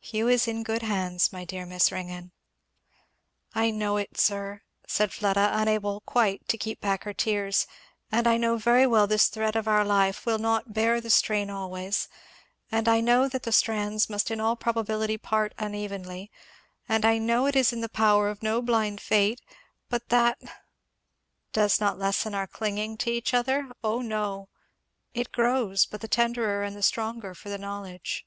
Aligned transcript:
Hugh 0.00 0.26
is 0.26 0.48
in 0.48 0.64
good 0.64 0.82
hands, 0.82 1.32
my 1.32 1.44
dear 1.44 1.64
Miss 1.64 1.92
Ringgan." 1.92 2.32
"I 3.54 3.70
know 3.70 3.98
it, 3.98 4.18
sir," 4.18 4.62
said 4.88 5.12
Fleda 5.12 5.50
unable 5.52 6.00
quite 6.00 6.48
to 6.48 6.58
keep 6.58 6.80
back 6.80 7.04
her 7.04 7.12
tears, 7.12 7.68
"and 8.10 8.26
I 8.26 8.36
know 8.36 8.56
very 8.56 8.84
well 8.84 9.06
this 9.06 9.28
thread 9.28 9.54
of 9.54 9.68
our 9.68 9.84
life 9.84 10.26
will 10.26 10.38
not 10.38 10.72
bear 10.74 11.00
the 11.00 11.08
strain 11.08 11.50
always, 11.50 12.08
and 12.68 12.88
I 12.88 13.00
know 13.00 13.28
that 13.28 13.44
the 13.44 13.52
strands 13.52 14.10
must 14.10 14.28
in 14.28 14.40
all 14.40 14.56
probability 14.56 15.16
part 15.18 15.54
unevenly, 15.56 16.32
and 16.88 17.04
I 17.04 17.18
know 17.18 17.46
it 17.46 17.54
is 17.54 17.72
in 17.72 17.80
the 17.80 17.88
power 17.88 18.28
of 18.28 18.42
no 18.42 18.60
blind 18.60 19.00
fate, 19.00 19.40
but 19.88 20.08
that" 20.08 20.36
"Does 21.62 21.78
not 21.80 21.96
lessen 21.96 22.34
our 22.34 22.48
clinging 22.48 22.96
to 22.96 23.10
each 23.12 23.32
other. 23.32 23.70
Oh 23.84 24.00
no! 24.00 24.48
it 25.14 25.30
grows 25.30 25.86
but 25.86 26.00
the 26.00 26.08
tenderer 26.08 26.64
and 26.64 26.74
the 26.74 26.82
stronger 26.82 27.36
for 27.36 27.50
the 27.50 27.56
knowledge." 27.58 28.26